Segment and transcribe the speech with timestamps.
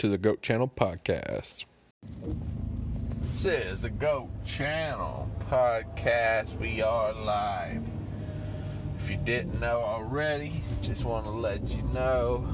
[0.00, 1.66] to the Goat Channel podcast.
[3.34, 6.58] This is the Goat Channel podcast.
[6.58, 7.82] We are live.
[8.98, 12.48] If you didn't know already, just want to let you know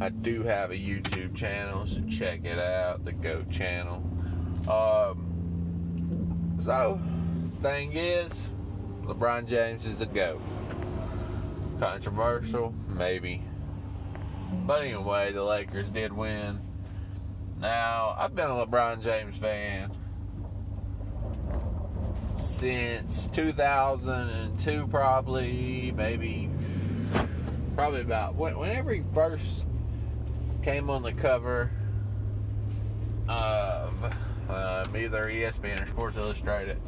[0.00, 4.02] I do have a YouTube channel, so check it out, the Goat Channel.
[4.66, 5.26] Um,
[6.64, 6.98] so,
[7.60, 8.32] thing is,
[9.02, 10.40] LeBron James is a GOAT.
[11.78, 13.42] Controversial, maybe.
[14.70, 16.60] But anyway, the Lakers did win.
[17.58, 19.90] Now, I've been a LeBron James fan
[22.38, 26.48] since 2002, probably, maybe,
[27.74, 29.66] probably about whenever he first
[30.62, 31.72] came on the cover
[33.28, 34.04] of
[34.48, 36.80] um, either ESPN or Sports Illustrated.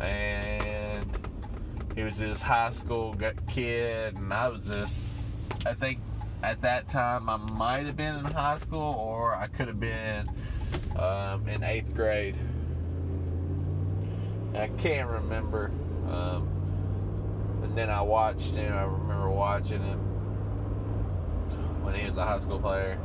[0.00, 1.10] And
[1.94, 3.16] he was this high school
[3.48, 5.14] kid, and I was just,
[5.64, 5.98] I think
[6.44, 10.28] at that time I might have been in high school or I could have been
[10.96, 12.36] um, in eighth grade.
[14.54, 15.72] I can't remember.
[16.06, 16.48] Um,
[17.62, 18.74] and then I watched him.
[18.74, 19.98] I remember watching him
[21.82, 22.98] when he was a high school player.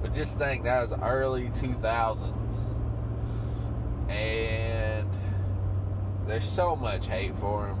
[0.00, 2.58] But just think that was early 2000s.
[4.08, 5.08] And
[6.28, 7.78] there's so much hate for him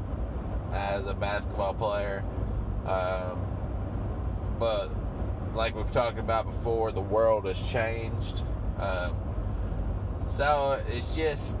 [0.72, 2.24] as a basketball player.
[2.84, 3.40] Um,
[4.58, 4.90] but
[5.54, 8.42] like we've talked about before, the world has changed.
[8.78, 9.16] Um,
[10.30, 11.56] so it's just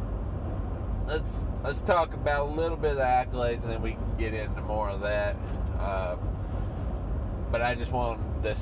[1.06, 4.34] let's let's talk about a little bit of the accolades, and then we can get
[4.34, 5.36] into more of that.
[5.78, 6.18] Um,
[7.50, 8.56] but I just wanted to,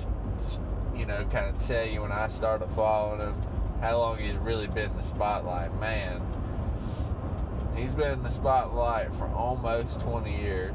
[0.95, 3.43] you know, kind of tell you when I started following him,
[3.81, 5.75] how long he's really been in the spotlight.
[5.81, 6.21] Man,
[7.75, 10.75] he's been in the spotlight for almost 20 years.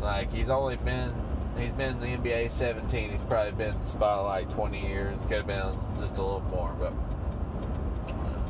[0.00, 1.12] Like he's only been
[1.58, 3.10] he's been in the NBA 17.
[3.10, 5.16] He's probably been in the spotlight 20 years.
[5.28, 6.92] Could have been just a little more, but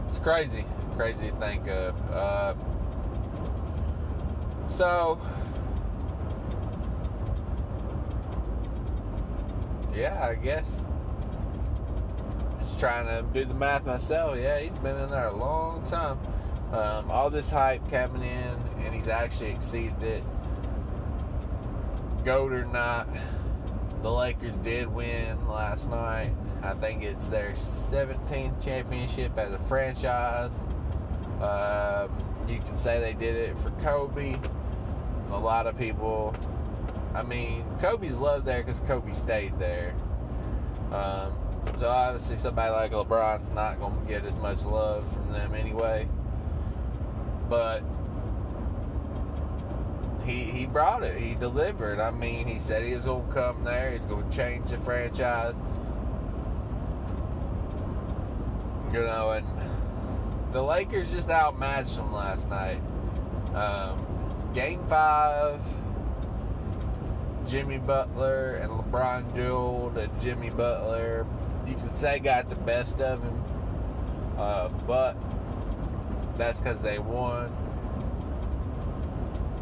[0.09, 0.65] it's crazy,
[0.97, 2.11] crazy to think of.
[2.11, 2.55] Uh,
[4.71, 5.21] so,
[9.95, 10.83] yeah, I guess.
[12.61, 14.37] Just trying to do the math myself.
[14.39, 16.19] Yeah, he's been in there a long time.
[16.73, 20.25] Um, all this hype coming in, and he's actually exceeded it
[22.25, 23.09] goat or not,
[24.03, 26.33] the Lakers did win last night.
[26.63, 30.53] I think it's their 17th championship as a franchise.
[31.41, 32.11] Um,
[32.49, 34.37] you can say they did it for Kobe.
[35.31, 36.35] A lot of people,
[37.15, 39.95] I mean, Kobe's loved there because Kobe stayed there.
[40.93, 41.33] Um,
[41.79, 46.09] so obviously, somebody like LeBron's not going to get as much love from them anyway.
[47.49, 47.83] But
[50.25, 51.21] he he brought it.
[51.21, 52.01] He delivered.
[52.01, 53.93] I mean, he said he was to come there.
[53.93, 55.55] He's to change the franchise.
[58.93, 59.47] You know, and
[60.53, 62.81] the Lakers just outmatched them last night.
[63.55, 64.07] Um,
[64.55, 65.61] game five,
[67.47, 71.27] Jimmy Butler and LeBron dueled, and Jimmy Butler,
[71.67, 73.45] you could say, got the best of him.
[74.39, 75.17] Uh, but
[76.37, 77.53] that's because they won.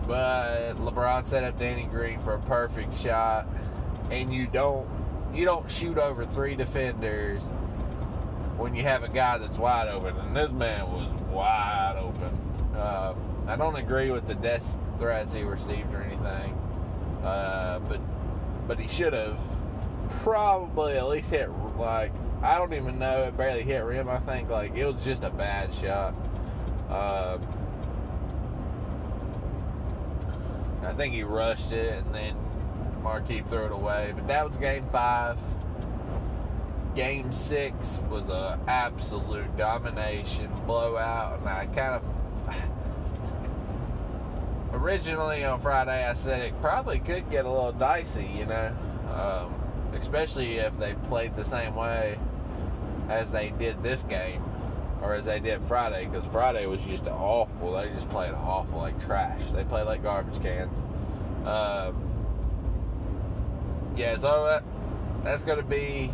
[0.07, 3.47] But LeBron set up Danny Green for a perfect shot,
[4.11, 4.89] and you don't
[5.35, 7.43] you don't shoot over three defenders
[8.57, 12.77] when you have a guy that's wide open, and this man was wide open.
[12.77, 13.15] Uh,
[13.47, 16.55] I don't agree with the death threats he received or anything,
[17.25, 18.01] uh, but
[18.69, 19.39] but he should have
[20.21, 24.09] probably at least hit like I don't even know it barely hit rim.
[24.09, 26.15] I think like it was just a bad shot.
[26.91, 27.39] Uh,
[30.85, 32.37] I think he rushed it and then
[33.03, 34.13] Markieff threw it away.
[34.15, 35.39] But that was game five.
[36.95, 42.03] Game six was a absolute domination blowout, and I kind of
[44.75, 48.77] originally on Friday I said it probably could get a little dicey, you know,
[49.15, 49.55] um,
[49.95, 52.19] especially if they played the same way
[53.09, 54.43] as they did this game
[55.03, 57.73] or as they did Friday, because Friday was just awful.
[57.73, 59.51] They just played awful, like trash.
[59.51, 60.73] They played like garbage cans.
[61.45, 62.09] Um,
[63.97, 64.65] yeah, so that,
[65.25, 66.13] that's going to be.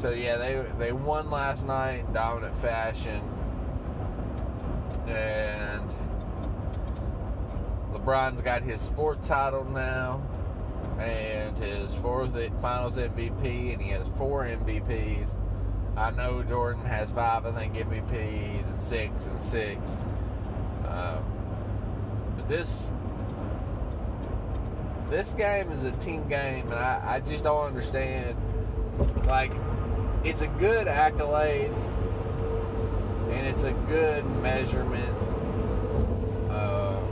[0.00, 3.20] So yeah, they they won last night in dominant fashion,
[5.06, 5.88] and
[7.92, 10.22] LeBron's got his fourth title now
[11.02, 15.28] and his fourth Finals MVP, and he has four MVPs.
[15.96, 19.80] I know Jordan has five, I think, MVPs, and six and six.
[20.86, 21.24] Um,
[22.36, 22.92] but this
[25.10, 28.36] this game is a team game, and I, I just don't understand.
[29.26, 29.52] Like,
[30.24, 31.70] it's a good accolade,
[33.30, 35.14] and it's a good measurement
[36.50, 37.04] um,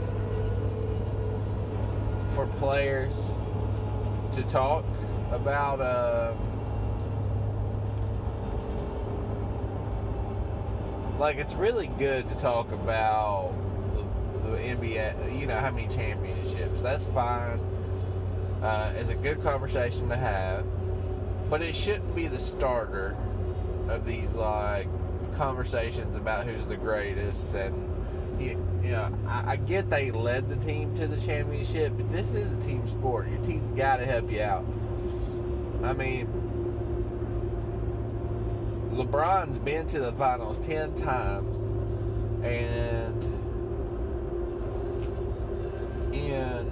[2.33, 3.13] for players
[4.33, 4.85] to talk
[5.31, 5.81] about.
[5.81, 6.33] Uh,
[11.19, 13.53] like, it's really good to talk about
[14.43, 15.39] the, the NBA.
[15.39, 16.81] You know how many championships?
[16.81, 17.59] That's fine.
[18.61, 20.65] Uh, it's a good conversation to have,
[21.49, 23.15] but it shouldn't be the starter
[23.89, 24.87] of these like
[25.35, 27.90] conversations about who's the greatest and
[28.41, 32.51] you, know I, I get they led the team to the championship but this is
[32.51, 33.29] a team sport.
[33.29, 34.65] Your team's got to help you out.
[35.83, 36.27] I mean
[38.91, 41.55] lebron's been to the finals 10 times
[42.43, 43.23] and
[46.13, 46.69] in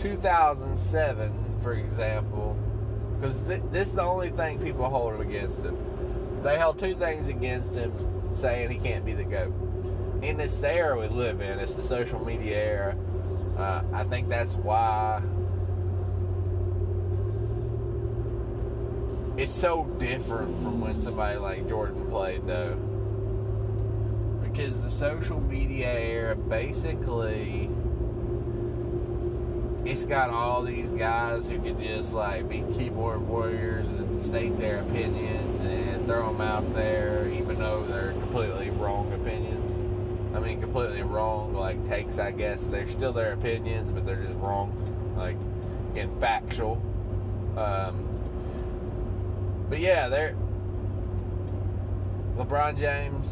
[0.00, 2.56] 2007 for example
[3.22, 5.78] because th- this is the only thing people hold him against him.
[6.42, 7.92] They held two things against him,
[8.34, 9.52] saying he can't be the GOAT.
[10.22, 12.96] In this era we live in, it's the social media era.
[13.56, 15.22] Uh, I think that's why
[19.36, 22.76] it's so different from when somebody like Jordan played, though.
[24.42, 27.70] Because the social media era basically
[29.84, 34.80] it's got all these guys who can just like be keyboard warriors and state their
[34.80, 39.74] opinions and throw them out there, even though they're completely wrong opinions.
[40.34, 42.64] I mean, completely wrong, like takes, I guess.
[42.64, 44.72] They're still their opinions, but they're just wrong,
[45.18, 45.36] like
[45.94, 46.80] in factual.
[47.58, 48.08] Um,
[49.68, 50.34] but yeah, they're
[52.38, 53.28] LeBron James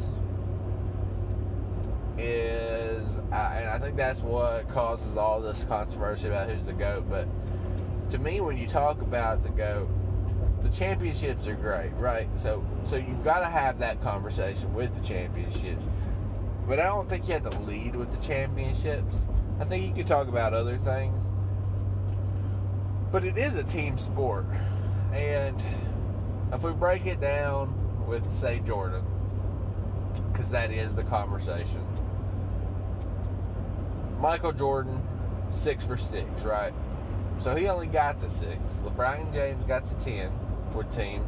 [2.19, 7.09] is, and I think that's what causes all this controversy about who's the GOAT.
[7.09, 7.27] But
[8.11, 9.89] to me, when you talk about the GOAT,
[10.71, 12.29] the championships are great, right?
[12.37, 15.83] So, so you've got to have that conversation with the championships.
[16.67, 19.15] But I don't think you have to lead with the championships.
[19.59, 21.27] I think you could talk about other things.
[23.11, 24.47] But it is a team sport.
[25.13, 25.61] And
[26.53, 29.05] if we break it down with, say, Jordan,
[30.31, 31.85] because that is the conversation.
[34.21, 35.03] Michael Jordan,
[35.53, 36.73] six for six, right?
[37.41, 38.61] So he only got the six.
[38.85, 40.31] LeBron James got the ten
[40.75, 41.27] with teams.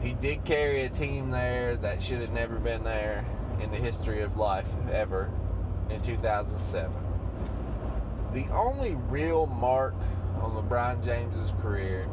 [0.00, 3.24] He did carry a team there that should have never been there
[3.60, 5.30] in the history of life ever
[5.90, 6.92] in 2007.
[8.32, 9.94] The only real mark
[10.40, 12.06] on LeBron James's career,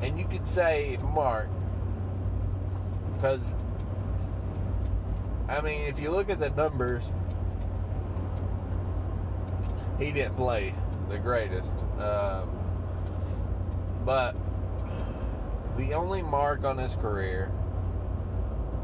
[0.00, 1.48] and you could say mark,
[3.14, 3.54] because
[5.48, 7.02] I mean, if you look at the numbers,
[9.98, 10.74] he didn't play
[11.08, 11.72] the greatest.
[11.98, 12.57] Um,
[14.08, 14.34] but
[15.76, 17.52] the only mark on his career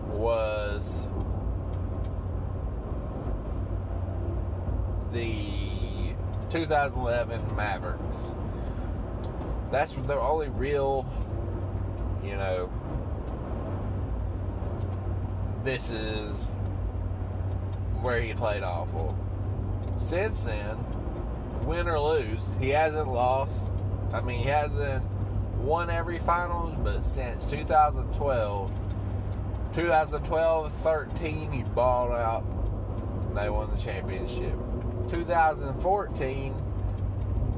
[0.08, 1.06] was
[5.14, 6.12] the
[6.50, 8.18] 2011 Mavericks.
[9.72, 11.06] That's the only real,
[12.22, 12.70] you know,
[15.64, 16.34] this is
[18.02, 19.16] where he played awful.
[19.98, 20.76] Since then,
[21.62, 23.58] win or lose, he hasn't lost.
[24.12, 25.02] I mean, he hasn't
[25.64, 28.70] won every finals, but since 2012,
[29.74, 32.44] 2012 13, he balled out.
[33.28, 34.54] And they won the championship.
[35.08, 36.54] 2014,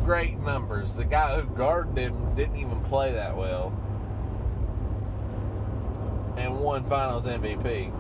[0.05, 0.93] great numbers.
[0.93, 3.73] The guy who guarded him didn't even play that well.
[6.37, 7.93] And won finals MVP.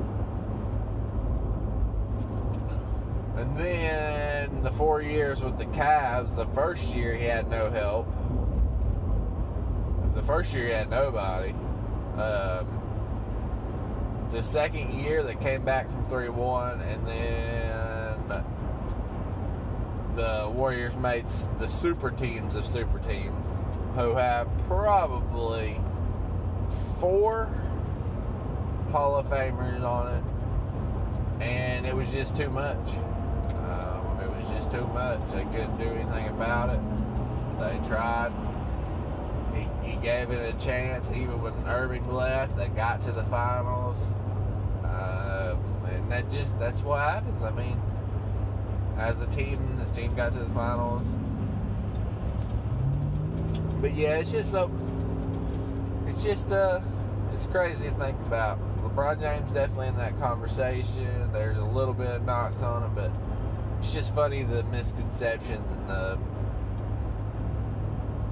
[3.37, 8.09] And then the four years with the Cavs, the first year he had no help.
[10.27, 11.53] First year he had nobody.
[12.21, 12.67] Um,
[14.33, 18.43] the second year they came back from 3 1, and then
[20.17, 21.27] the Warriors made
[21.61, 23.35] the super teams of super teams,
[23.95, 25.81] who have probably
[26.99, 27.49] four
[28.91, 30.25] Hall of Famers on it,
[31.43, 32.77] and it was just too much
[33.49, 35.21] Um, it was just too much.
[35.33, 36.81] They couldn't do anything about it.
[37.61, 38.33] They tried.
[39.87, 42.57] He, gave it a chance, even when Irving left.
[42.57, 43.99] They got to the finals,
[44.85, 45.59] um,
[45.91, 47.43] and that just that's what happens.
[47.43, 47.81] I mean,
[48.99, 51.07] as a team, this team got to the finals.
[53.81, 54.71] But yeah, it's just so.
[56.07, 56.81] It's just uh,
[57.33, 58.59] it's crazy to think about.
[58.83, 61.31] LeBron James definitely in that conversation.
[61.33, 63.11] There's a little bit of knocks on him, but
[63.79, 66.19] it's just funny the misconceptions and the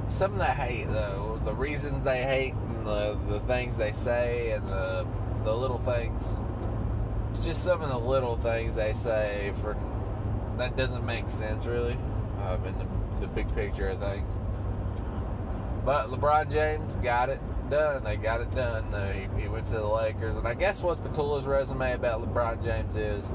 [0.08, 4.52] some of that hate though, the reasons they hate and the, the things they say
[4.52, 5.06] and the
[5.44, 6.24] the little things.
[7.34, 9.76] It's just some of the little things they say for
[10.56, 11.98] that doesn't make sense really
[12.46, 12.86] um, in the,
[13.20, 14.32] the big picture of things.
[15.84, 18.04] But LeBron James got it done.
[18.04, 18.94] They got it done.
[18.94, 22.22] Uh, he, he went to the Lakers, and I guess what the coolest resume about
[22.22, 23.26] LeBron James is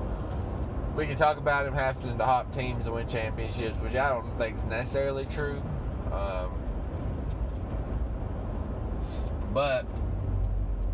[0.95, 4.25] we can talk about him having to hop teams and win championships, which I don't
[4.37, 5.61] think is necessarily true.
[6.11, 6.51] Um,
[9.53, 9.85] but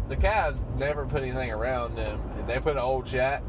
[0.07, 2.21] the Cavs never put anything around them.
[2.47, 3.41] They put an old Shaq,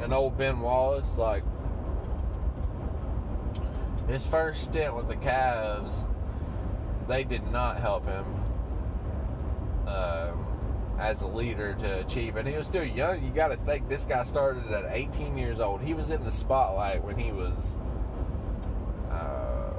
[0.00, 1.18] an old Ben Wallace.
[1.18, 1.42] Like
[4.08, 6.06] his first stint with the Cavs,
[7.08, 8.24] they did not help him
[9.88, 10.46] um,
[10.98, 12.36] as a leader to achieve.
[12.36, 13.24] And he was still young.
[13.24, 15.80] You got to think this guy started at 18 years old.
[15.80, 17.76] He was in the spotlight when he was
[19.10, 19.72] uh,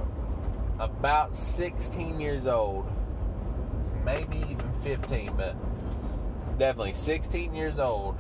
[0.78, 2.92] about 16 years old
[4.06, 5.56] maybe even 15, but
[6.60, 8.16] definitely 16 years old,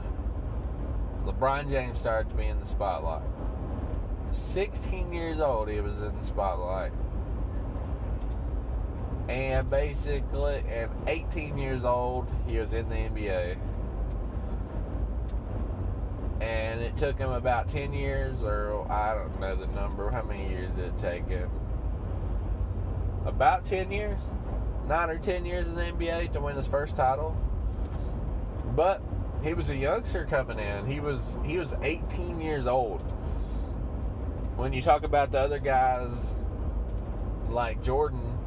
[1.25, 3.22] LeBron James started to be in the spotlight.
[4.32, 6.92] 16 years old, he was in the spotlight.
[9.30, 13.58] And basically, and 18 years old, he was in the NBA.
[16.42, 20.12] And it took him about 10 years, or I don't know the number.
[20.12, 21.50] How many years did it take him?
[23.25, 24.20] About 10 years?
[24.88, 27.36] Nine or ten years in the NBA to win his first title.
[28.75, 29.01] But
[29.44, 30.86] he was a youngster coming in.
[30.86, 33.01] He was he was 18 years old.
[34.56, 36.10] When you talk about the other guys
[37.50, 38.38] like Jordan,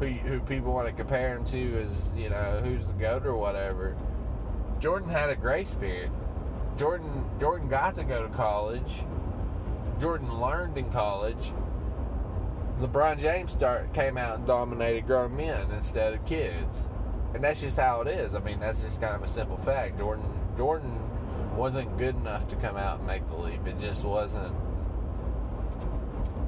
[0.00, 3.36] who who people want to compare him to as you know who's the goat or
[3.36, 3.96] whatever,
[4.80, 6.10] Jordan had a grace period.
[6.76, 9.02] Jordan Jordan got to go to college.
[10.00, 11.52] Jordan learned in college
[12.80, 16.82] LeBron James start came out and dominated grown men instead of kids,
[17.32, 18.34] and that's just how it is.
[18.34, 19.98] I mean, that's just kind of a simple fact.
[19.98, 20.24] Jordan
[20.56, 20.92] Jordan
[21.56, 23.66] wasn't good enough to come out and make the leap.
[23.66, 24.54] It just wasn't.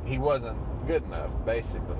[0.04, 1.96] He wasn't good enough, basically.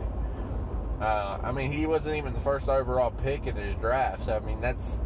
[1.01, 4.25] Uh, I mean, he wasn't even the first overall pick in his draft.
[4.25, 4.99] So I mean, that's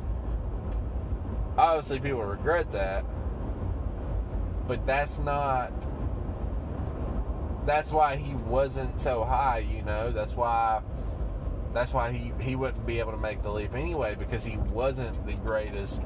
[1.59, 3.05] obviously people regret that,
[4.67, 5.73] but that's not
[7.67, 10.11] that's why he wasn't so high, you know.
[10.11, 10.83] That's why
[11.73, 15.26] that's why he, he wouldn't be able to make the leap anyway because he wasn't
[15.26, 16.02] the greatest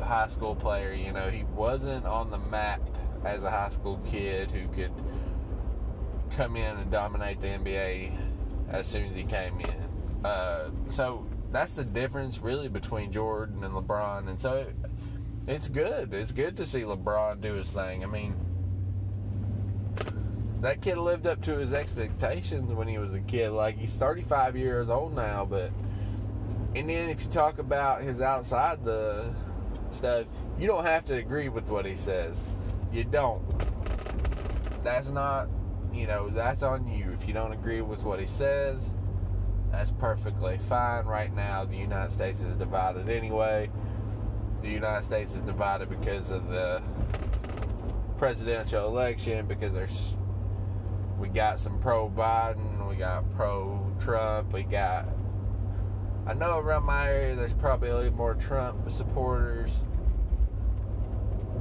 [0.00, 1.28] high school player, you know.
[1.28, 2.80] He wasn't on the map
[3.24, 4.92] as a high school kid who could
[6.36, 8.16] come in and dominate the NBA
[8.70, 10.24] as soon as he came in.
[10.24, 14.28] Uh, so that's the difference really between Jordan and LeBron.
[14.28, 14.74] And so it,
[15.46, 16.14] it's good.
[16.14, 18.02] It's good to see LeBron do his thing.
[18.02, 18.34] I mean,
[20.64, 23.50] that kid lived up to his expectations when he was a kid.
[23.50, 25.70] Like he's 35 years old now, but
[26.74, 29.30] and then if you talk about his outside the
[29.90, 30.24] stuff,
[30.58, 32.34] you don't have to agree with what he says.
[32.90, 33.42] You don't.
[34.82, 35.48] That's not,
[35.92, 37.10] you know, that's on you.
[37.12, 38.80] If you don't agree with what he says,
[39.70, 41.04] that's perfectly fine.
[41.04, 43.70] Right now, the United States is divided anyway.
[44.62, 46.82] The United States is divided because of the
[48.16, 50.16] presidential election, because there's
[51.24, 55.08] we got some pro Biden, we got pro Trump, we got.
[56.26, 59.70] I know around my area there's probably a little more Trump supporters,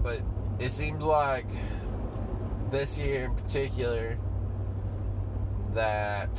[0.04, 0.22] but
[0.60, 1.46] it seems like
[2.72, 4.18] this year in particular
[5.74, 6.30] that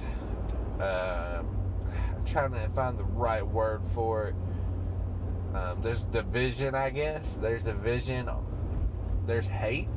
[0.78, 1.42] uh,
[2.14, 4.34] I'm trying to find the right word for it.
[5.56, 7.38] Um, there's division, I guess.
[7.40, 8.28] There's division.
[9.24, 9.88] There's hate.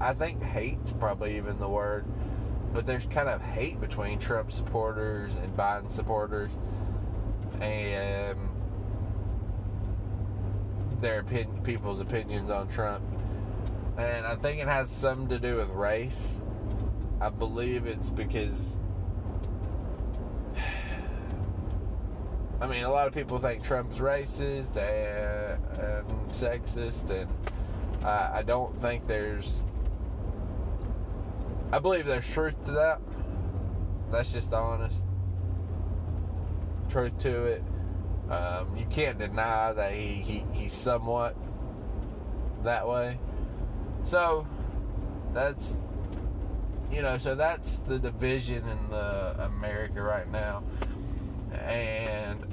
[0.00, 2.04] I, think hate's probably even the word
[2.76, 6.50] but there's kind of hate between Trump supporters and Biden supporters,
[7.58, 8.38] and
[11.00, 13.02] their opinion, people's opinions on Trump.
[13.96, 16.38] And I think it has something to do with race.
[17.18, 18.76] I believe it's because.
[22.60, 25.58] I mean, a lot of people think Trump's racist and,
[26.30, 27.30] sexist, and
[28.04, 29.62] I don't think there's
[31.72, 33.00] I believe there's truth to that.
[34.10, 35.02] That's just honest
[36.88, 37.62] truth to it.
[38.30, 41.36] Um, you can't deny that he, he he's somewhat
[42.64, 43.18] that way.
[44.04, 44.46] So
[45.32, 45.76] that's
[46.90, 50.62] you know, so that's the division in the America right now.
[51.52, 52.44] And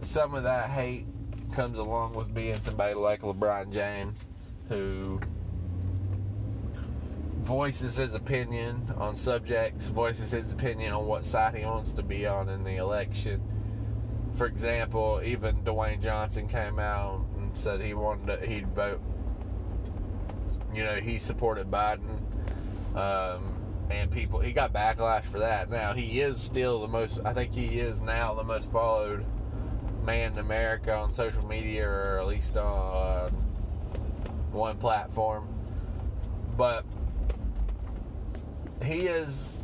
[0.00, 1.06] some of that hate
[1.52, 4.18] comes along with being somebody like LeBron James
[4.68, 5.20] who
[7.44, 12.26] voices his opinion on subjects, voices his opinion on what side he wants to be
[12.26, 13.40] on in the election.
[14.34, 19.00] For example, even Dwayne Johnson came out and said he wanted to, he'd vote.
[20.74, 22.18] You know, he supported Biden,
[22.96, 23.60] um,
[23.90, 25.70] and people he got backlash for that.
[25.70, 27.20] Now he is still the most.
[27.24, 29.24] I think he is now the most followed
[30.02, 33.30] man in America on social media, or at least on
[34.50, 35.48] one platform.
[36.56, 36.84] But
[38.82, 39.56] he is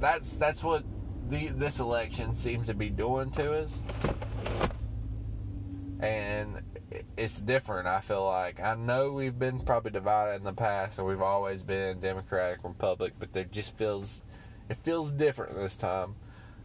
[0.00, 0.84] that's that's what
[1.28, 3.78] the this election seems to be doing to us.
[6.00, 6.60] And
[7.16, 8.60] it's different i feel like.
[8.60, 13.14] I know we've been probably divided in the past and we've always been democratic republic
[13.18, 14.22] but there just feels
[14.68, 16.16] it feels different this time.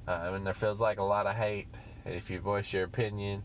[0.07, 1.67] Uh, and there feels like a lot of hate.
[2.05, 3.43] If you voice your opinion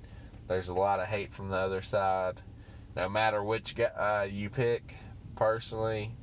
[0.49, 2.40] there's a lot of hate from the other side.
[2.97, 4.97] No matter which guy uh, you pick
[5.37, 6.16] personally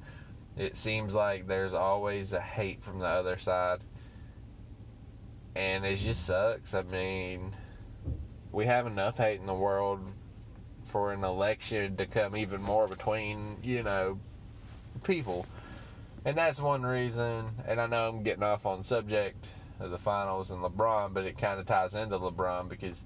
[0.58, 3.79] it seems like there's always a hate from the other side.
[5.55, 6.74] And it just sucks.
[6.74, 7.55] I mean,
[8.51, 10.00] we have enough hate in the world
[10.86, 14.20] for an election to come even more between, you know,
[15.03, 15.46] people.
[16.25, 19.48] And that's one reason, and I know I'm getting off on subject
[19.79, 23.03] of the finals and LeBron, but it kind of ties into LeBron because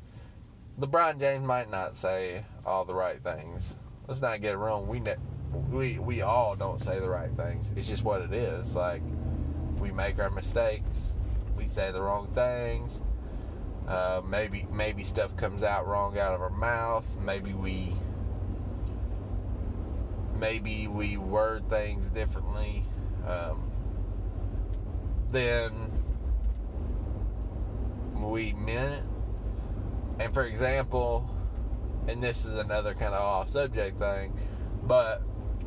[0.79, 3.75] LeBron James might not say all the right things.
[4.07, 4.87] Let's not get it wrong.
[4.87, 5.15] We ne-
[5.71, 7.71] we we all don't say the right things.
[7.75, 8.75] It's just what it is.
[8.75, 9.01] Like
[9.79, 11.15] we make our mistakes.
[11.57, 13.01] We say the wrong things.
[13.87, 17.05] Uh, maybe maybe stuff comes out wrong out of our mouth.
[17.19, 17.95] Maybe we
[20.33, 22.83] maybe we word things differently
[23.27, 23.71] um,
[25.31, 25.91] than
[28.15, 29.03] we meant.
[30.19, 31.29] And for example,
[32.07, 34.33] and this is another kind of off subject thing,
[34.85, 35.21] but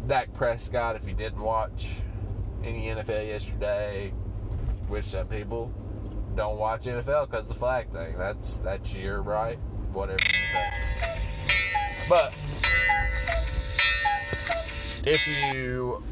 [0.06, 1.90] Dak Prescott, if you didn't watch
[2.62, 4.12] any NFL yesterday,
[4.88, 5.72] which some people
[6.34, 8.16] don't watch NFL because the flag thing.
[8.16, 9.58] That's that's your right,
[9.92, 11.18] whatever you think.
[12.08, 12.32] But
[15.04, 16.02] if you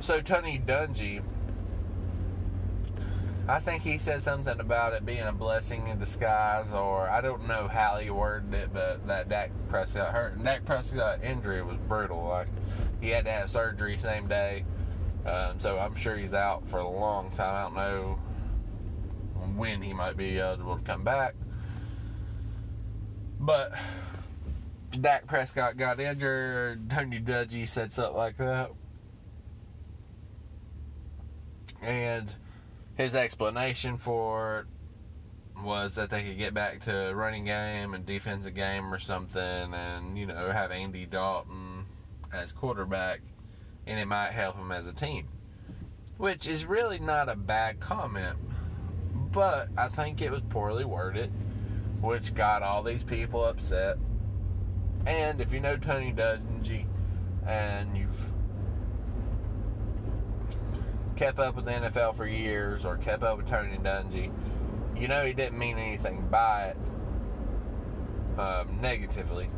[0.00, 1.22] so Tony Dungy,
[3.48, 7.48] I think he said something about it being a blessing in disguise, or I don't
[7.48, 10.34] know how he worded it, but that Dak Prescott hurt.
[10.34, 12.24] And Dak Prescott injury was brutal.
[12.24, 12.48] Like
[13.00, 14.66] he had to have surgery same day.
[15.24, 17.78] Um, so I'm sure he's out for a long time.
[17.78, 18.18] I don't know
[19.56, 21.34] when he might be eligible to come back.
[23.40, 23.72] But
[24.90, 26.90] Dak Prescott got injured.
[26.90, 28.72] Tony Dungy said something like that.
[31.80, 32.34] And
[32.98, 38.54] his explanation for it was that they could get back to running game and defensive
[38.54, 41.86] game or something and, you know, have Andy Dalton
[42.32, 43.20] as quarterback,
[43.86, 45.28] and it might help him as a team.
[46.16, 48.36] Which is really not a bad comment,
[49.32, 51.32] but I think it was poorly worded,
[52.00, 53.96] which got all these people upset.
[55.06, 56.86] And if you know Tony Dungy
[57.46, 58.27] and you've
[61.18, 64.30] kept up with the NFL for years or kept up with Tony Dungy,
[64.96, 69.50] you know he didn't mean anything by it um, negatively.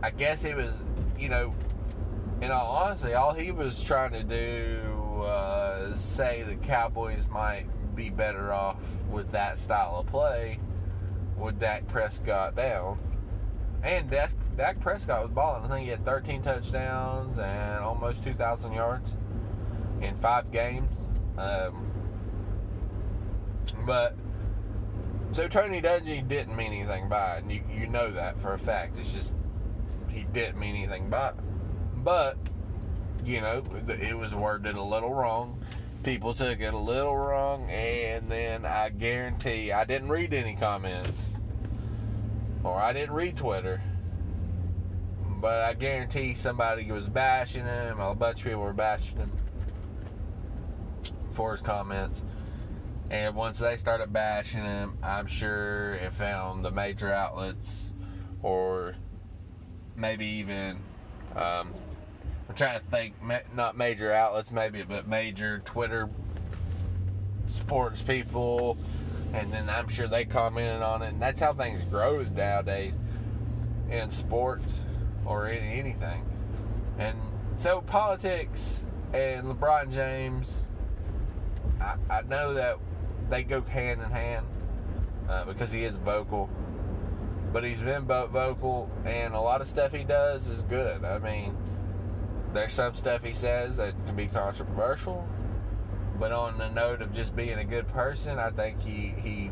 [0.00, 0.76] I guess it was,
[1.18, 1.52] you know,
[2.40, 4.80] in all honesty, all he was trying to do
[5.16, 8.76] was say the Cowboys might be better off
[9.10, 10.60] with that style of play
[11.36, 12.96] with Dak Prescott down.
[13.82, 15.64] And Dak, Dak Prescott was balling.
[15.64, 19.10] I think he had 13 touchdowns and almost 2,000 yards
[20.02, 20.90] in five games.
[21.38, 21.90] Um,
[23.86, 24.16] but
[25.32, 28.58] so Tony Dungy didn't mean anything by it, and you, you know that for a
[28.58, 28.98] fact.
[28.98, 29.32] It's just
[30.08, 31.34] he didn't mean anything by it.
[31.96, 32.36] But,
[33.24, 35.62] you know, it was worded a little wrong.
[36.02, 41.16] People took it a little wrong, and then I guarantee I didn't read any comments.
[42.64, 43.80] Or I didn't read Twitter.
[45.40, 48.00] But I guarantee somebody was bashing him.
[48.00, 49.30] A bunch of people were bashing him
[51.32, 52.22] for his comments.
[53.10, 57.90] And once they started bashing him, I'm sure it found the major outlets
[58.42, 58.94] or
[59.96, 60.78] maybe even
[61.36, 61.74] um,
[62.48, 63.14] I'm trying to think
[63.54, 66.08] not major outlets maybe but major Twitter
[67.48, 68.76] sports people.
[69.32, 71.08] And then I'm sure they commented on it.
[71.08, 72.94] And that's how things grow nowadays
[73.90, 74.80] in sports
[75.24, 76.24] or in anything.
[76.98, 77.16] And
[77.56, 78.80] so politics
[79.12, 80.58] and LeBron James
[81.80, 82.78] I, I know that
[83.28, 84.46] they go hand in hand
[85.28, 86.50] uh, because he is vocal
[87.52, 91.04] but he's been vocal, and a lot of stuff he does is good.
[91.04, 91.56] I mean,
[92.52, 95.28] there's some stuff he says that can be controversial.
[96.18, 99.50] But on the note of just being a good person, I think he he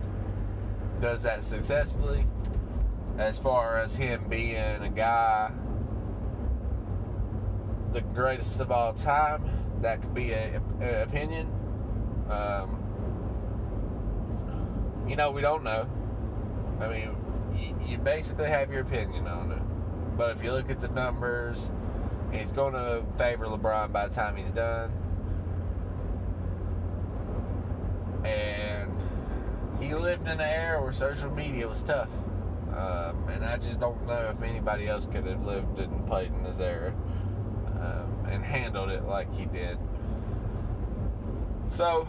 [1.00, 2.26] does that successfully.
[3.18, 5.50] As far as him being a guy,
[7.92, 9.42] the greatest of all time,
[9.80, 11.50] that could be a, a opinion.
[12.30, 12.76] Um,
[15.08, 15.88] you know, we don't know.
[16.80, 17.16] I mean,
[17.56, 19.62] you, you basically have your opinion on it.
[20.16, 21.70] But if you look at the numbers,
[22.32, 24.92] he's going to favor LeBron by the time he's done.
[28.24, 28.92] And
[29.80, 32.10] he lived in an era where social media was tough.
[32.76, 36.44] Um, and I just don't know if anybody else could have lived and played in
[36.44, 36.92] his era
[37.80, 39.78] um, and handled it like he did.
[41.74, 42.08] So,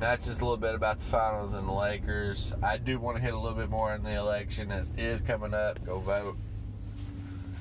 [0.00, 2.52] that's just a little bit about the finals and the Lakers.
[2.62, 5.54] I do want to hit a little bit more on the election that is coming
[5.54, 5.84] up.
[5.84, 6.36] Go vote.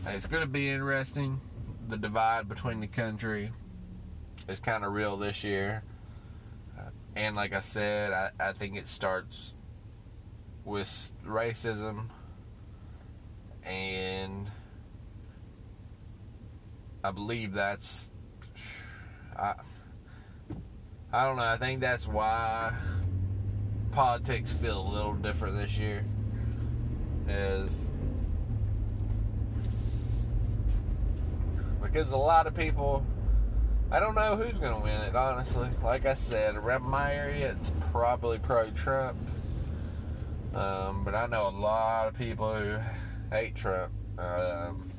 [0.08, 1.39] It's going to be interesting.
[1.88, 3.51] The divide between the country
[4.47, 5.84] is kind of real this year.
[6.78, 9.54] Uh, and like I said, I, I think it starts
[10.63, 12.08] with racism
[13.63, 14.49] and
[17.04, 18.06] I believe that's
[19.36, 19.54] I
[21.12, 21.43] I don't know.
[21.43, 22.74] I think that's why
[23.91, 26.06] politics feel a little different this year.
[27.28, 27.88] Is
[31.82, 33.06] because a lot of people
[33.91, 35.69] I don't know who's to win it, honestly.
[35.84, 39.17] Like I said, around my area, it's probably pro Trump.
[40.56, 42.78] Um, but I know a lot of people who
[43.32, 43.91] hate Trump.
[44.17, 44.91] Um,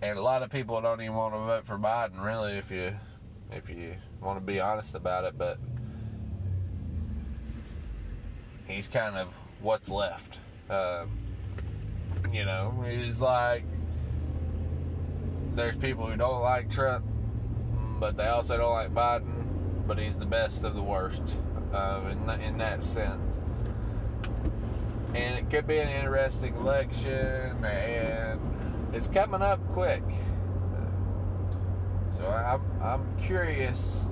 [0.00, 2.94] and a lot of people don't even want to vote for Biden, really, if you
[3.52, 5.36] if you want to be honest about it.
[5.36, 5.58] But
[8.66, 9.28] he's kind of
[9.60, 10.38] what's left.
[10.70, 11.18] Um,
[12.32, 13.64] you know, he's like
[15.54, 17.04] there's people who don't like Trump,
[17.98, 19.44] but they also don't like Biden.
[19.86, 21.36] But he's the best of the worst
[21.72, 23.36] uh, in in that sense.
[25.14, 28.40] And it could be an interesting election, and
[28.92, 30.02] it's coming up quick.
[32.18, 34.04] So I'm, I'm curious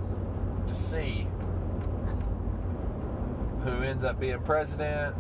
[0.67, 1.27] to see
[3.63, 5.17] who ends up being president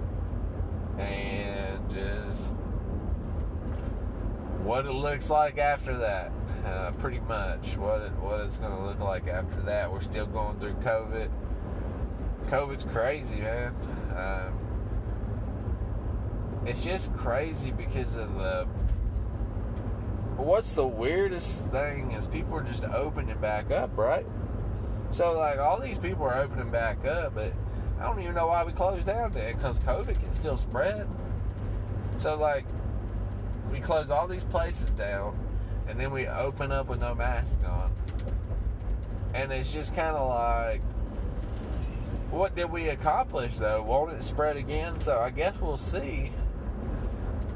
[0.96, 2.52] and just
[4.62, 6.32] what it looks like after that.
[6.64, 9.90] Uh, pretty much what it, what it's going to look like after that.
[9.90, 11.28] We're still going through COVID.
[12.46, 13.74] COVID's crazy, man.
[14.16, 14.58] Um,
[16.66, 18.68] it's just crazy because of the.
[20.36, 24.26] What's the weirdest thing is people are just opening back up, right?
[25.10, 27.52] So like all these people are opening back up, but
[27.98, 31.08] I don't even know why we closed down then because COVID can still spread.
[32.18, 32.66] So like
[33.70, 35.38] we close all these places down
[35.88, 37.94] and then we open up with no mask on.
[39.34, 40.82] And it's just kind of like,
[42.30, 43.82] what did we accomplish though?
[43.82, 45.00] Won't it spread again?
[45.00, 46.32] So I guess we'll see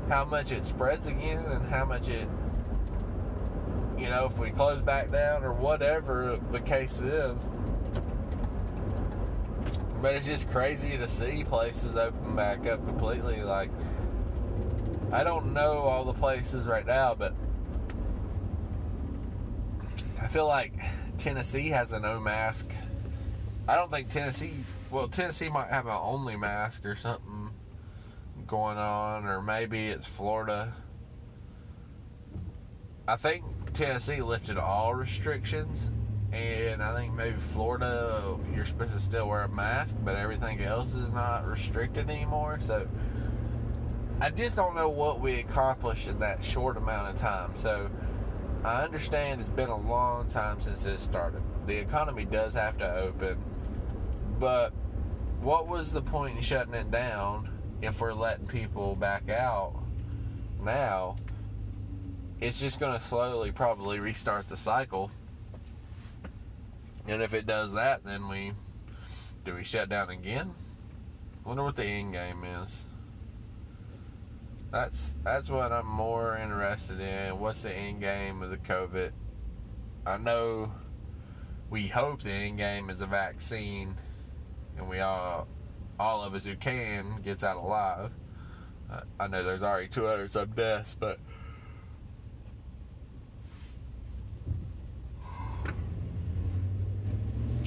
[0.09, 2.29] how much it spreads again and how much it,
[4.01, 7.39] you know, if we close back down or whatever the case is.
[10.01, 13.43] But it's just crazy to see places open back up completely.
[13.43, 13.71] Like,
[15.13, 17.35] I don't know all the places right now, but
[20.19, 20.73] I feel like
[21.19, 22.67] Tennessee has a no mask.
[23.69, 24.55] I don't think Tennessee.
[24.91, 27.51] Well, Tennessee might have an only mask or something
[28.47, 30.75] going on, or maybe it's Florida.
[33.07, 35.91] I think Tennessee lifted all restrictions,
[36.33, 40.95] and I think maybe Florida you're supposed to still wear a mask, but everything else
[40.95, 42.59] is not restricted anymore.
[42.67, 42.87] So
[44.21, 47.53] I just don't know what we accomplished in that short amount of time.
[47.57, 47.91] So
[48.65, 51.43] I understand it's been a long time since this started.
[51.67, 53.43] The economy does have to open,
[54.39, 54.73] but
[55.41, 57.49] what was the point in shutting it down
[57.81, 59.75] if we're letting people back out
[60.63, 61.17] now?
[62.41, 65.11] It's just going to slowly probably restart the cycle.
[67.07, 68.53] And if it does that, then we
[69.45, 70.55] do we shut down again?
[71.45, 72.85] Wonder what the end game is.
[74.71, 77.39] That's that's what I'm more interested in.
[77.39, 79.11] What's the end game of the COVID?
[80.07, 80.73] I know
[81.71, 83.97] we hope the end game is a vaccine,
[84.77, 85.47] and we all,
[85.99, 88.13] all of us who can, gets out alive.
[89.21, 91.21] I know there's already 200 some deaths, but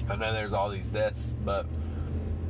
[0.10, 1.66] I know there's all these deaths, but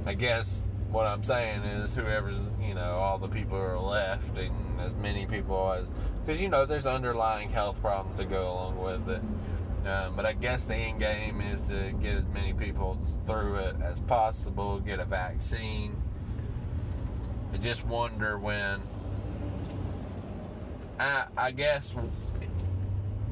[0.06, 4.38] I guess what I'm saying is whoever's you know all the people who are left
[4.38, 5.88] and as many people as
[6.24, 9.22] because you know there's underlying health problems to go along with it.
[9.88, 13.76] Um, but I guess the end game is to get as many people through it
[13.82, 16.02] as possible, get a vaccine.
[17.54, 18.82] I just wonder when.
[21.00, 21.94] I I guess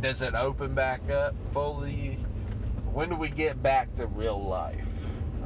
[0.02, 2.18] does it open back up fully?
[2.94, 4.86] When do we get back to real life?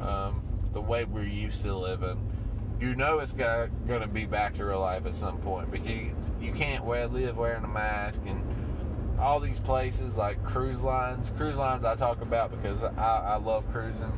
[0.00, 2.32] Um, the way we're used to living.
[2.80, 6.14] You know it's going to be back to real life at some point because you,
[6.40, 8.44] you can't wear, live wearing a mask and
[9.18, 11.32] all these places like cruise lines.
[11.36, 14.12] Cruise lines I talk about because I, I love cruising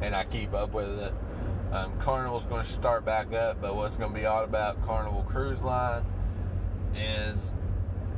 [0.00, 1.12] and I keep up with it.
[1.72, 5.24] Um, Carnival's going to start back up, but what's going to be odd about Carnival
[5.24, 6.04] Cruise Line
[6.94, 7.52] is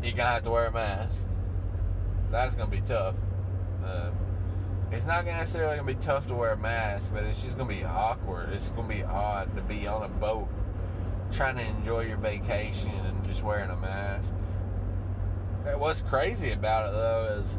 [0.03, 1.25] you're going to have to wear a mask.
[2.31, 3.15] That's going to be tough.
[4.91, 7.65] It's not necessarily going to be tough to wear a mask, but it's just to
[7.65, 8.51] be awkward.
[8.53, 10.49] It's to be odd to be on a boat
[11.31, 14.35] trying to enjoy your vacation and just wearing a mask.
[15.77, 17.59] What's crazy about it though is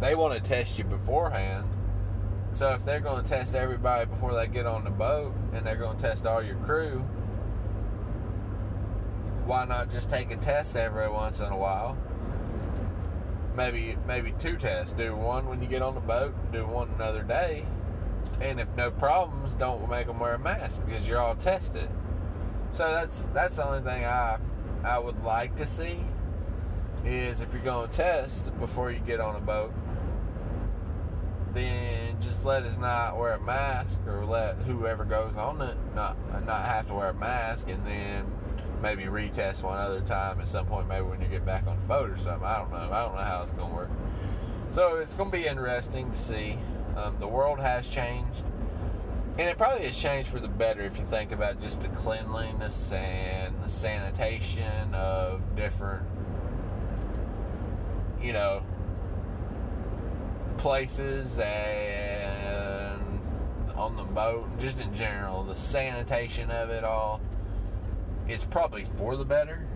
[0.00, 1.68] they want to test you beforehand.
[2.52, 6.02] So if they're to test everybody before they get on the boat and they're to
[6.02, 7.00] test all your crew,
[9.44, 11.96] why not just take a test every once in a while?
[13.60, 14.94] Maybe maybe two tests.
[14.94, 17.66] Do one when you get on the boat, do one another day.
[18.40, 21.90] And if no problems, don't make them wear a mask because you're all tested.
[22.72, 24.38] So that's that's the only thing I
[24.82, 25.98] I would like to see
[27.04, 29.74] is if you're going to test before you get on a boat,
[31.52, 36.16] then just let us not wear a mask or let whoever goes on it not
[36.46, 38.24] not have to wear a mask and then
[38.80, 41.86] maybe retest one other time at some point maybe when you get back on the
[41.86, 42.90] boat or something i don't know.
[42.92, 43.90] I don't know how it's going to work.
[44.72, 46.58] So it's going to be interesting to see.
[46.96, 48.44] Um, the world has changed
[49.38, 52.90] and it probably has changed for the better if you think about just the cleanliness
[52.92, 56.06] and the sanitation of different
[58.20, 58.62] you know
[60.58, 62.20] places and
[63.80, 67.20] on the boat, just in general, the sanitation of it all,
[68.30, 69.66] it's probably for the better.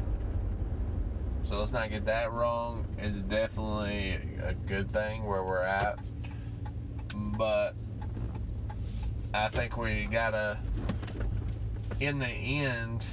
[1.42, 2.86] So let's not get that wrong.
[2.98, 5.98] It's definitely a good thing where we're at.
[7.36, 7.74] But
[9.34, 10.58] I think we gotta,
[11.98, 13.04] in the end,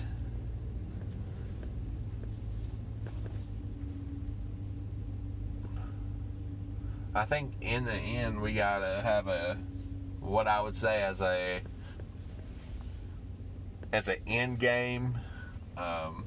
[7.16, 9.58] I think in the end we gotta have a
[10.20, 11.62] what I would say as a
[13.92, 15.18] as an end game.
[15.78, 16.26] Um,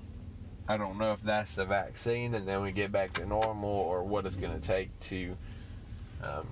[0.69, 4.03] I don't know if that's the vaccine, and then we get back to normal, or
[4.03, 5.37] what it's going to take to
[6.23, 6.49] um,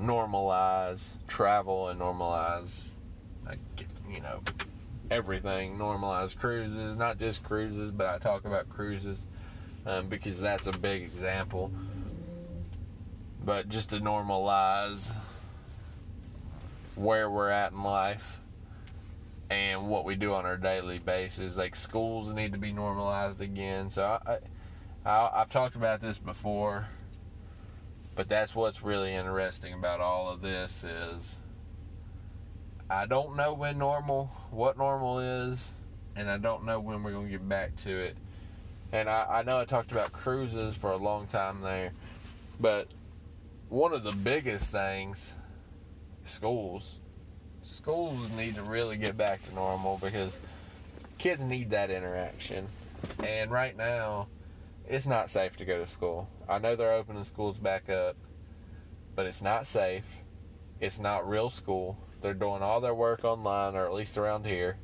[0.00, 2.86] normalize travel and normalize,
[3.46, 3.58] like,
[4.10, 4.40] you know,
[5.10, 5.76] everything.
[5.76, 9.18] Normalize cruises, not just cruises, but I talk about cruises
[9.84, 11.70] um, because that's a big example
[13.44, 15.14] but just to normalize
[16.94, 18.40] where we're at in life
[19.52, 21.58] and what we do on our daily basis.
[21.58, 23.90] Like schools need to be normalized again.
[23.90, 24.38] So I,
[25.04, 26.86] I, I've talked about this before,
[28.14, 31.36] but that's what's really interesting about all of this is
[32.88, 35.70] I don't know when normal, what normal is,
[36.16, 38.16] and I don't know when we're gonna get back to it.
[38.90, 41.92] And I, I know I talked about cruises for a long time there,
[42.58, 42.88] but
[43.68, 45.34] one of the biggest things
[46.24, 47.00] schools
[47.64, 50.38] schools need to really get back to normal because
[51.18, 52.66] kids need that interaction.
[53.22, 54.28] And right now
[54.86, 56.28] it's not safe to go to school.
[56.48, 58.16] I know they're opening schools back up
[59.14, 60.04] but it's not safe.
[60.80, 61.98] It's not real school.
[62.22, 64.76] They're doing all their work online or at least around here.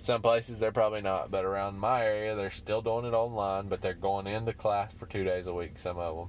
[0.00, 3.80] Some places they're probably not but around my area they're still doing it online but
[3.80, 6.28] they're going into class for two days a week some of them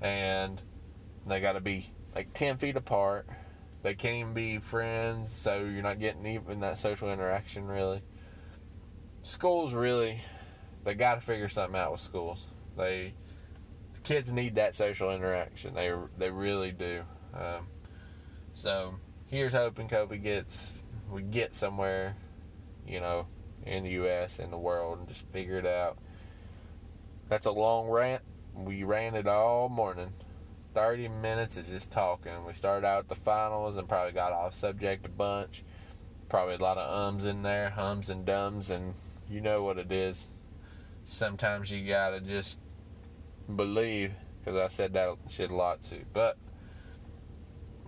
[0.00, 0.60] and
[1.26, 3.26] they got to be like 10 feet apart.
[3.82, 8.02] They can't even be friends, so you're not getting even that social interaction really.
[9.22, 10.20] Schools really,
[10.84, 12.48] they got to figure something out with schools.
[12.76, 13.14] They,
[13.94, 15.74] the kids need that social interaction.
[15.74, 17.02] They they really do.
[17.34, 17.66] Um,
[18.52, 18.94] so
[19.26, 20.72] here's hoping Kobe gets
[21.10, 22.16] we get somewhere,
[22.86, 23.26] you know,
[23.66, 24.38] in the U.S.
[24.38, 25.98] and the world and just figure it out.
[27.28, 28.22] That's a long rant.
[28.54, 30.12] We ran it all morning.
[30.74, 32.44] 30 minutes of just talking.
[32.46, 35.64] We started out the finals and probably got off subject a bunch.
[36.28, 38.94] Probably a lot of ums in there, hums and dums, and
[39.28, 40.28] you know what it is.
[41.04, 42.58] Sometimes you gotta just
[43.54, 46.04] believe, because I said that shit a lot too.
[46.12, 46.38] But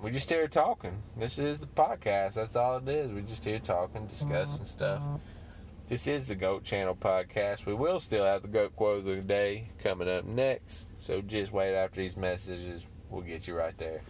[0.02, 1.02] we just here talking.
[1.16, 2.34] This is the podcast.
[2.34, 3.10] That's all it is.
[3.10, 5.00] We just here talking, discussing stuff.
[5.86, 7.66] This is the Goat Channel podcast.
[7.66, 10.86] We will still have the Goat Quote of the Day coming up next.
[11.00, 12.86] So just wait after these messages.
[13.10, 14.00] We'll get you right there.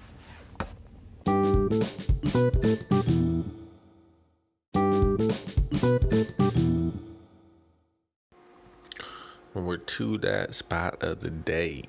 [9.53, 11.83] We're to that spot of the day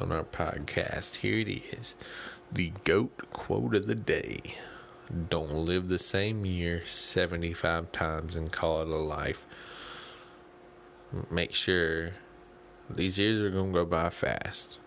[0.00, 1.96] on our podcast, here it is
[2.52, 4.38] the GOAT quote of the day.
[5.30, 9.44] Don't live the same year 75 times and call it a life.
[11.30, 12.10] Make sure
[12.90, 14.78] these years are going to go by fast.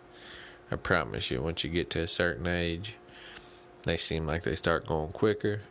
[0.70, 2.96] I promise you, once you get to a certain age,
[3.84, 5.62] they seem like they start going quicker.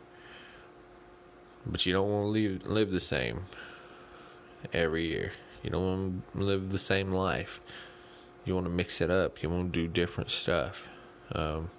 [1.65, 3.45] But you don't want to live, live the same
[4.73, 5.31] every year.
[5.63, 7.61] You don't want to live the same life.
[8.43, 9.41] You want to mix it up.
[9.41, 10.89] You want to do different stuff.
[11.31, 11.69] Um,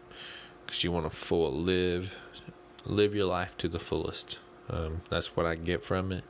[0.65, 2.15] because you want to full live
[2.85, 4.39] live your life to the fullest.
[4.69, 6.25] Um, that's what I get from it.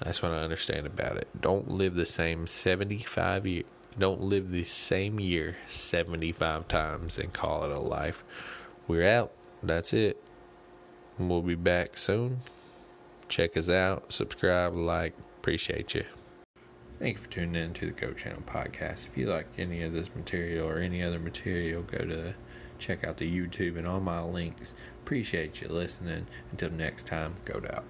[0.00, 1.28] That's what I understand about it.
[1.40, 3.62] Don't live the same 75 year.
[3.98, 8.22] Don't live the same year 75 times and call it a life.
[8.86, 9.32] We're out.
[9.62, 10.22] That's it.
[11.18, 12.42] We'll be back soon.
[13.28, 14.12] Check us out.
[14.12, 15.14] Subscribe, like.
[15.38, 16.04] Appreciate you.
[16.98, 19.06] Thank you for tuning in to the Goat Channel podcast.
[19.06, 22.34] If you like any of this material or any other material, go to
[22.78, 24.74] check out the YouTube and all my links.
[25.06, 26.26] Appreciate you listening.
[26.50, 27.84] Until next time, go out.